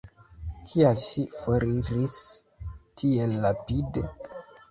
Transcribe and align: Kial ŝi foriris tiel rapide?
Kial 0.69 0.95
ŝi 1.01 1.25
foriris 1.33 2.15
tiel 3.01 3.37
rapide? 3.47 4.07